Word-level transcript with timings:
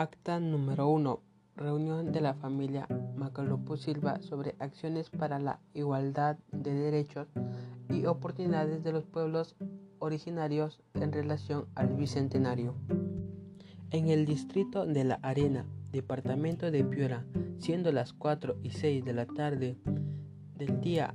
Acta 0.00 0.40
número 0.40 0.88
1. 0.88 1.20
Reunión 1.56 2.10
de 2.10 2.22
la 2.22 2.32
familia 2.32 2.88
Macalupu 3.16 3.76
Silva 3.76 4.22
sobre 4.22 4.56
acciones 4.58 5.10
para 5.10 5.38
la 5.38 5.60
igualdad 5.74 6.38
de 6.52 6.72
derechos 6.72 7.28
y 7.90 8.06
oportunidades 8.06 8.82
de 8.82 8.92
los 8.92 9.04
pueblos 9.04 9.56
originarios 9.98 10.80
en 10.94 11.12
relación 11.12 11.66
al 11.74 11.88
Bicentenario. 11.88 12.74
En 13.90 14.08
el 14.08 14.24
distrito 14.24 14.86
de 14.86 15.04
La 15.04 15.16
Arena, 15.16 15.66
departamento 15.92 16.70
de 16.70 16.82
Piura, 16.82 17.26
siendo 17.58 17.92
las 17.92 18.14
4 18.14 18.56
y 18.62 18.70
6 18.70 19.04
de 19.04 19.12
la 19.12 19.26
tarde 19.26 19.76
del 20.54 20.80
día 20.80 21.14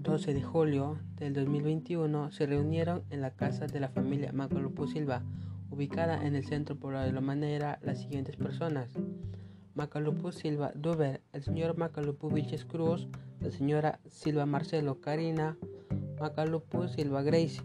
12 0.00 0.34
de 0.34 0.42
julio 0.42 0.98
del 1.16 1.32
2021, 1.32 2.30
se 2.30 2.44
reunieron 2.44 3.04
en 3.08 3.22
la 3.22 3.30
casa 3.30 3.66
de 3.66 3.80
la 3.80 3.88
familia 3.88 4.32
Macalupu 4.34 4.86
Silva 4.86 5.22
ubicada 5.70 6.26
en 6.26 6.34
el 6.34 6.44
centro 6.44 6.76
de 6.76 7.12
la 7.12 7.20
manera 7.20 7.78
las 7.82 8.00
siguientes 8.00 8.36
personas. 8.36 8.90
Macalupu 9.74 10.32
Silva 10.32 10.72
Duber, 10.74 11.22
el 11.32 11.42
señor 11.42 11.76
Macalupu 11.76 12.28
Vilches 12.28 12.64
Cruz, 12.64 13.08
la 13.40 13.50
señora 13.50 14.00
Silva 14.06 14.44
Marcelo 14.44 15.00
Karina, 15.00 15.56
Macalupu 16.20 16.88
Silva 16.88 17.22
Gracie. 17.22 17.62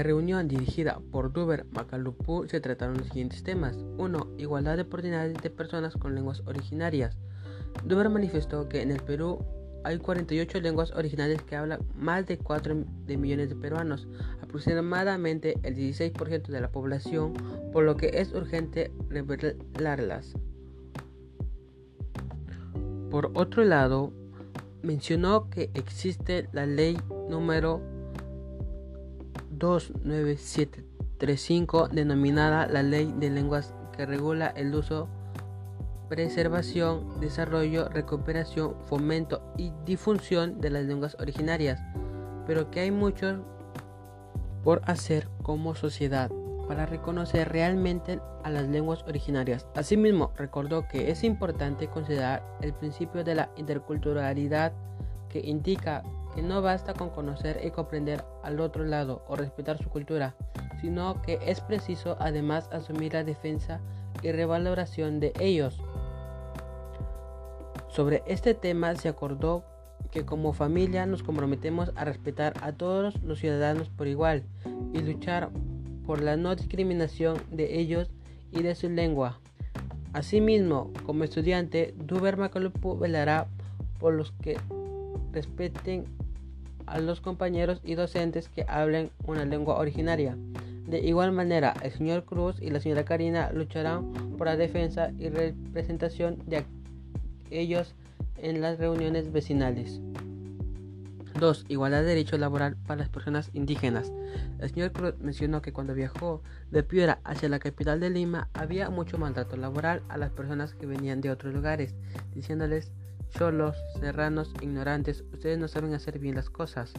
La 0.00 0.04
reunión 0.04 0.48
dirigida 0.48 0.98
por 1.12 1.30
Duber 1.30 1.66
Macalupu 1.72 2.46
se 2.48 2.58
trataron 2.62 2.96
los 2.96 3.08
siguientes 3.08 3.42
temas. 3.42 3.76
1. 3.98 4.28
Igualdad 4.38 4.76
de 4.76 4.84
oportunidades 4.84 5.34
de 5.42 5.50
personas 5.50 5.94
con 5.94 6.14
lenguas 6.14 6.42
originarias. 6.46 7.18
Duber 7.84 8.08
manifestó 8.08 8.66
que 8.66 8.80
en 8.80 8.92
el 8.92 9.02
Perú 9.02 9.44
hay 9.84 9.98
48 9.98 10.58
lenguas 10.62 10.90
originarias 10.92 11.42
que 11.42 11.54
hablan 11.54 11.80
más 11.94 12.26
de 12.26 12.38
4 12.38 12.82
de 13.04 13.16
millones 13.18 13.50
de 13.50 13.56
peruanos, 13.56 14.08
aproximadamente 14.42 15.58
el 15.64 15.76
16% 15.76 16.46
de 16.46 16.60
la 16.62 16.72
población, 16.72 17.34
por 17.70 17.84
lo 17.84 17.98
que 17.98 18.12
es 18.14 18.32
urgente 18.32 18.90
revelarlas. 19.10 20.32
Por 23.10 23.32
otro 23.34 23.64
lado, 23.64 24.14
mencionó 24.82 25.50
que 25.50 25.70
existe 25.74 26.48
la 26.52 26.64
ley 26.64 26.96
número 27.28 27.82
29735 29.60 31.88
denominada 31.88 32.66
la 32.66 32.82
Ley 32.82 33.14
de 33.16 33.30
Lenguas 33.30 33.72
que 33.96 34.04
regula 34.06 34.48
el 34.48 34.74
uso, 34.74 35.06
preservación, 36.08 37.20
desarrollo, 37.20 37.88
recuperación, 37.88 38.74
fomento 38.86 39.40
y 39.56 39.70
difusión 39.84 40.60
de 40.60 40.70
las 40.70 40.84
lenguas 40.86 41.16
originarias, 41.20 41.80
pero 42.46 42.72
que 42.72 42.80
hay 42.80 42.90
mucho 42.90 43.44
por 44.64 44.82
hacer 44.86 45.28
como 45.42 45.76
sociedad 45.76 46.28
para 46.66 46.86
reconocer 46.86 47.50
realmente 47.50 48.18
a 48.44 48.50
las 48.50 48.68
lenguas 48.68 49.02
originarias. 49.06 49.66
Asimismo, 49.74 50.32
recordó 50.36 50.86
que 50.88 51.10
es 51.10 51.24
importante 51.24 51.88
considerar 51.88 52.44
el 52.60 52.72
principio 52.72 53.24
de 53.24 53.34
la 53.34 53.50
interculturalidad 53.56 54.72
que 55.28 55.40
indica 55.40 56.04
que 56.34 56.42
no 56.42 56.62
basta 56.62 56.94
con 56.94 57.10
conocer 57.10 57.60
y 57.64 57.70
comprender 57.70 58.24
al 58.42 58.60
otro 58.60 58.84
lado 58.84 59.24
o 59.28 59.36
respetar 59.36 59.78
su 59.78 59.88
cultura, 59.88 60.34
sino 60.80 61.20
que 61.22 61.38
es 61.44 61.60
preciso 61.60 62.16
además 62.20 62.68
asumir 62.72 63.14
la 63.14 63.24
defensa 63.24 63.80
y 64.22 64.32
revaloración 64.32 65.20
de 65.20 65.32
ellos. 65.40 65.80
Sobre 67.88 68.22
este 68.26 68.54
tema 68.54 68.94
se 68.94 69.08
acordó 69.08 69.64
que 70.10 70.24
como 70.24 70.52
familia 70.52 71.06
nos 71.06 71.22
comprometemos 71.22 71.92
a 71.96 72.04
respetar 72.04 72.54
a 72.62 72.72
todos 72.72 73.20
los 73.22 73.38
ciudadanos 73.38 73.88
por 73.90 74.06
igual 74.06 74.44
y 74.92 75.00
luchar 75.00 75.50
por 76.06 76.20
la 76.20 76.36
no 76.36 76.54
discriminación 76.54 77.38
de 77.50 77.78
ellos 77.78 78.10
y 78.52 78.62
de 78.62 78.74
su 78.74 78.88
lengua. 78.88 79.40
Asimismo, 80.12 80.90
como 81.06 81.22
estudiante, 81.22 81.94
Duber 81.96 82.36
Macalupu 82.36 82.98
velará 82.98 83.46
por 84.00 84.14
los 84.14 84.32
que 84.32 84.58
respeten 85.32 86.04
a 86.90 86.98
los 86.98 87.20
compañeros 87.20 87.80
y 87.84 87.94
docentes 87.94 88.48
que 88.48 88.64
hablen 88.68 89.10
una 89.26 89.44
lengua 89.44 89.78
originaria. 89.78 90.36
De 90.86 90.98
igual 91.00 91.32
manera, 91.32 91.74
el 91.82 91.92
señor 91.92 92.24
Cruz 92.24 92.56
y 92.60 92.70
la 92.70 92.80
señora 92.80 93.04
Karina 93.04 93.52
lucharán 93.52 94.12
por 94.36 94.48
la 94.48 94.56
defensa 94.56 95.12
y 95.18 95.28
representación 95.28 96.38
de 96.46 96.64
ellos 97.50 97.94
en 98.38 98.60
las 98.60 98.78
reuniones 98.78 99.30
vecinales. 99.32 100.00
2. 101.38 101.66
Igualdad 101.68 102.00
de 102.00 102.06
derecho 102.06 102.36
laboral 102.38 102.76
para 102.86 102.98
las 103.00 103.08
personas 103.08 103.50
indígenas. 103.54 104.12
El 104.58 104.68
señor 104.70 104.92
Cruz 104.92 105.14
mencionó 105.20 105.62
que 105.62 105.72
cuando 105.72 105.94
viajó 105.94 106.42
de 106.70 106.82
Piura 106.82 107.20
hacia 107.24 107.48
la 107.48 107.60
capital 107.60 108.00
de 108.00 108.10
Lima 108.10 108.48
había 108.52 108.90
mucho 108.90 109.16
maltrato 109.16 109.56
laboral 109.56 110.02
a 110.08 110.18
las 110.18 110.30
personas 110.30 110.74
que 110.74 110.86
venían 110.86 111.20
de 111.20 111.30
otros 111.30 111.54
lugares, 111.54 111.94
diciéndoles 112.34 112.92
Solos, 113.36 113.76
serranos, 114.00 114.52
ignorantes, 114.60 115.24
ustedes 115.32 115.58
no 115.58 115.68
saben 115.68 115.94
hacer 115.94 116.18
bien 116.18 116.34
las 116.34 116.50
cosas. 116.50 116.92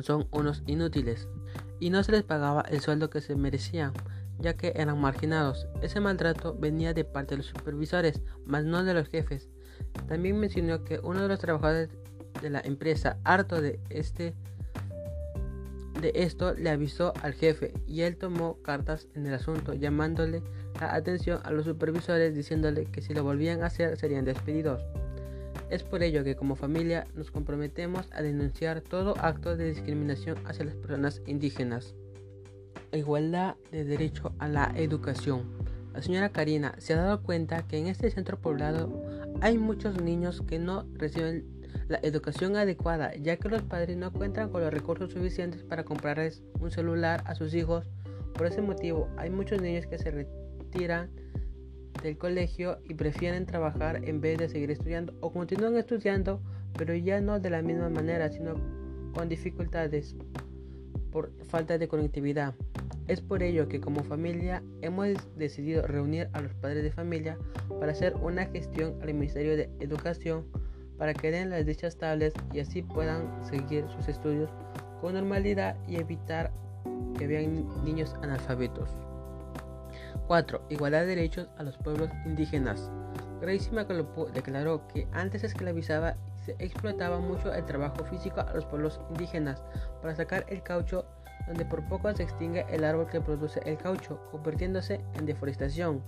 Son 0.00 0.26
unos 0.30 0.62
inútiles. 0.66 1.28
Y 1.78 1.90
no 1.90 2.02
se 2.02 2.12
les 2.12 2.22
pagaba 2.22 2.62
el 2.62 2.80
sueldo 2.80 3.10
que 3.10 3.20
se 3.20 3.36
merecían, 3.36 3.92
ya 4.38 4.54
que 4.54 4.72
eran 4.76 5.00
marginados. 5.00 5.66
Ese 5.82 6.00
maltrato 6.00 6.56
venía 6.58 6.94
de 6.94 7.04
parte 7.04 7.34
de 7.34 7.38
los 7.38 7.46
supervisores, 7.46 8.20
mas 8.44 8.64
no 8.64 8.84
de 8.84 8.94
los 8.94 9.08
jefes. 9.08 9.48
También 10.08 10.38
mencionó 10.38 10.84
que 10.84 11.00
uno 11.02 11.22
de 11.22 11.28
los 11.28 11.40
trabajadores 11.40 11.90
de 12.40 12.50
la 12.50 12.60
empresa, 12.60 13.18
harto 13.24 13.60
de 13.60 13.80
este 13.90 14.34
de 16.00 16.12
esto, 16.14 16.54
le 16.54 16.70
avisó 16.70 17.12
al 17.22 17.34
jefe 17.34 17.74
y 17.86 18.02
él 18.02 18.16
tomó 18.16 18.62
cartas 18.62 19.06
en 19.14 19.26
el 19.26 19.34
asunto, 19.34 19.74
llamándole 19.74 20.42
la 20.80 20.94
atención 20.94 21.40
a 21.44 21.50
los 21.50 21.66
supervisores, 21.66 22.34
diciéndole 22.34 22.86
que 22.86 23.02
si 23.02 23.12
lo 23.12 23.22
volvían 23.22 23.62
a 23.62 23.66
hacer 23.66 23.98
serían 23.98 24.24
despedidos. 24.24 24.82
Es 25.70 25.84
por 25.84 26.02
ello 26.02 26.24
que 26.24 26.34
como 26.34 26.56
familia 26.56 27.06
nos 27.14 27.30
comprometemos 27.30 28.08
a 28.12 28.22
denunciar 28.22 28.80
todo 28.80 29.14
acto 29.18 29.56
de 29.56 29.68
discriminación 29.68 30.36
hacia 30.44 30.64
las 30.64 30.74
personas 30.74 31.22
indígenas. 31.26 31.94
Igualdad 32.92 33.54
de 33.70 33.84
derecho 33.84 34.34
a 34.40 34.48
la 34.48 34.72
educación. 34.74 35.44
La 35.94 36.02
señora 36.02 36.30
Karina 36.30 36.74
se 36.78 36.94
ha 36.94 36.96
dado 36.96 37.22
cuenta 37.22 37.66
que 37.68 37.78
en 37.78 37.86
este 37.86 38.10
centro 38.10 38.40
poblado 38.40 39.00
hay 39.40 39.58
muchos 39.58 40.02
niños 40.02 40.42
que 40.46 40.58
no 40.58 40.86
reciben 40.94 41.46
la 41.86 42.00
educación 42.02 42.56
adecuada, 42.56 43.14
ya 43.14 43.36
que 43.36 43.48
los 43.48 43.62
padres 43.62 43.96
no 43.96 44.12
cuentan 44.12 44.50
con 44.50 44.62
los 44.62 44.72
recursos 44.72 45.12
suficientes 45.12 45.62
para 45.62 45.84
comprarles 45.84 46.42
un 46.58 46.72
celular 46.72 47.22
a 47.26 47.36
sus 47.36 47.54
hijos. 47.54 47.86
Por 48.34 48.46
ese 48.46 48.60
motivo, 48.60 49.08
hay 49.16 49.30
muchos 49.30 49.62
niños 49.62 49.86
que 49.86 49.98
se 49.98 50.10
retiran 50.10 51.10
del 52.02 52.18
colegio 52.18 52.78
y 52.88 52.94
prefieren 52.94 53.46
trabajar 53.46 54.04
en 54.04 54.20
vez 54.20 54.38
de 54.38 54.48
seguir 54.48 54.70
estudiando 54.70 55.14
o 55.20 55.32
continúan 55.32 55.76
estudiando 55.76 56.40
pero 56.76 56.94
ya 56.94 57.20
no 57.20 57.40
de 57.40 57.50
la 57.50 57.62
misma 57.62 57.90
manera 57.90 58.30
sino 58.30 58.54
con 59.14 59.28
dificultades 59.28 60.16
por 61.10 61.32
falta 61.44 61.78
de 61.78 61.88
conectividad. 61.88 62.54
Es 63.08 63.20
por 63.20 63.42
ello 63.42 63.68
que 63.68 63.80
como 63.80 64.04
familia 64.04 64.62
hemos 64.82 65.08
decidido 65.36 65.86
reunir 65.86 66.28
a 66.32 66.40
los 66.40 66.54
padres 66.54 66.84
de 66.84 66.92
familia 66.92 67.36
para 67.80 67.92
hacer 67.92 68.14
una 68.22 68.46
gestión 68.46 68.94
al 69.02 69.12
Ministerio 69.14 69.56
de 69.56 69.68
Educación 69.80 70.46
para 70.96 71.14
que 71.14 71.30
den 71.30 71.50
las 71.50 71.66
dichas 71.66 71.96
tablets 71.96 72.38
y 72.52 72.60
así 72.60 72.82
puedan 72.82 73.44
seguir 73.44 73.84
sus 73.88 74.06
estudios 74.06 74.50
con 75.00 75.14
normalidad 75.14 75.76
y 75.88 75.96
evitar 75.96 76.52
que 77.18 77.26
vean 77.26 77.66
niños 77.84 78.14
analfabetos. 78.22 79.09
4. 80.30 80.62
Igualdad 80.68 81.00
de 81.00 81.06
derechos 81.06 81.48
a 81.58 81.64
los 81.64 81.76
pueblos 81.76 82.08
indígenas. 82.24 82.88
Gracie 83.40 83.72
Macalopo 83.72 84.26
declaró 84.26 84.86
que 84.86 85.08
antes 85.10 85.40
se 85.40 85.48
esclavizaba 85.48 86.14
y 86.36 86.44
se 86.44 86.52
explotaba 86.60 87.18
mucho 87.18 87.52
el 87.52 87.64
trabajo 87.64 88.04
físico 88.04 88.40
a 88.40 88.52
los 88.54 88.64
pueblos 88.64 89.00
indígenas 89.10 89.60
para 90.00 90.14
sacar 90.14 90.46
el 90.48 90.62
caucho, 90.62 91.04
donde 91.48 91.64
por 91.64 91.84
poco 91.88 92.14
se 92.14 92.22
extingue 92.22 92.64
el 92.70 92.84
árbol 92.84 93.08
que 93.08 93.20
produce 93.20 93.58
el 93.64 93.76
caucho, 93.76 94.20
convirtiéndose 94.30 95.00
en 95.14 95.26
deforestación. 95.26 96.00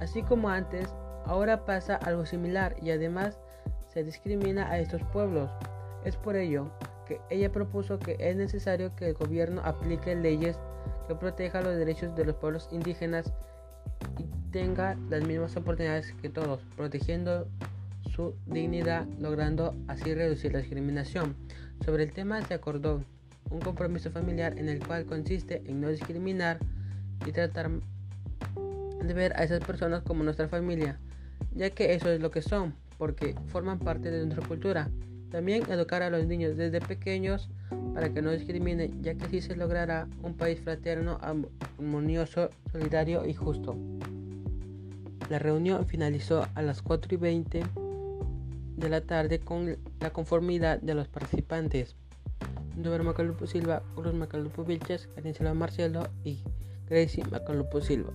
Así 0.00 0.22
como 0.22 0.50
antes, 0.50 0.94
ahora 1.24 1.64
pasa 1.64 1.96
algo 1.96 2.26
similar 2.26 2.76
y 2.82 2.90
además 2.90 3.38
se 3.86 4.04
discrimina 4.04 4.70
a 4.70 4.80
estos 4.80 5.02
pueblos. 5.14 5.50
Es 6.04 6.18
por 6.18 6.36
ello 6.36 6.70
que 7.06 7.22
ella 7.30 7.50
propuso 7.50 7.98
que 7.98 8.18
es 8.18 8.36
necesario 8.36 8.94
que 8.96 9.08
el 9.08 9.14
gobierno 9.14 9.62
aplique 9.64 10.14
leyes 10.14 10.58
que 11.06 11.14
proteja 11.14 11.60
los 11.60 11.76
derechos 11.76 12.14
de 12.14 12.24
los 12.24 12.36
pueblos 12.36 12.68
indígenas 12.72 13.32
y 14.18 14.24
tenga 14.50 14.96
las 15.08 15.22
mismas 15.22 15.56
oportunidades 15.56 16.12
que 16.20 16.28
todos, 16.28 16.60
protegiendo 16.76 17.48
su 18.14 18.34
dignidad, 18.46 19.06
logrando 19.18 19.74
así 19.88 20.14
reducir 20.14 20.52
la 20.52 20.60
discriminación. 20.60 21.36
Sobre 21.84 22.04
el 22.04 22.12
tema 22.12 22.42
se 22.42 22.54
acordó 22.54 23.02
un 23.50 23.60
compromiso 23.60 24.10
familiar 24.10 24.58
en 24.58 24.68
el 24.68 24.84
cual 24.84 25.04
consiste 25.04 25.62
en 25.66 25.80
no 25.80 25.88
discriminar 25.88 26.58
y 27.26 27.32
tratar 27.32 27.70
de 29.02 29.14
ver 29.14 29.32
a 29.36 29.44
esas 29.44 29.60
personas 29.60 30.02
como 30.02 30.24
nuestra 30.24 30.48
familia, 30.48 30.98
ya 31.52 31.70
que 31.70 31.94
eso 31.94 32.10
es 32.10 32.20
lo 32.20 32.30
que 32.30 32.42
son, 32.42 32.74
porque 32.98 33.34
forman 33.46 33.78
parte 33.78 34.10
de 34.10 34.24
nuestra 34.24 34.46
cultura. 34.46 34.90
También 35.30 35.70
educar 35.70 36.02
a 36.02 36.10
los 36.10 36.26
niños 36.26 36.56
desde 36.56 36.80
pequeños 36.80 37.50
para 37.96 38.12
que 38.12 38.20
no 38.20 38.30
discriminen, 38.30 39.02
ya 39.02 39.14
que 39.14 39.24
así 39.24 39.40
se 39.40 39.56
logrará 39.56 40.06
un 40.22 40.34
país 40.34 40.60
fraterno, 40.60 41.18
armonioso, 41.22 42.50
solidario 42.70 43.24
y 43.24 43.32
justo. 43.32 43.74
La 45.30 45.38
reunión 45.38 45.86
finalizó 45.86 46.46
a 46.54 46.60
las 46.60 46.82
4 46.82 47.14
y 47.14 47.16
20 47.16 47.62
de 48.76 48.88
la 48.90 49.00
tarde 49.00 49.38
con 49.38 49.78
la 49.98 50.10
conformidad 50.10 50.78
de 50.78 50.92
los 50.92 51.08
participantes. 51.08 51.96
Dover 52.76 53.02
Macalupo 53.02 53.46
Silva, 53.46 53.82
Cruz 53.94 54.12
Macalupo 54.12 54.62
Vilches, 54.62 55.08
Silva 55.34 55.54
Marcelo 55.54 56.06
y 56.22 56.40
Gracie 56.90 57.24
Macalupo 57.24 57.80
Silva. 57.80 58.12